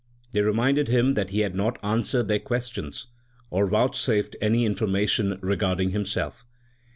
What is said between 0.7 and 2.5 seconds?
him that he had not answered their